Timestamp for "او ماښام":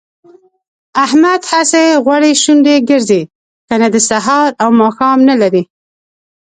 4.63-5.19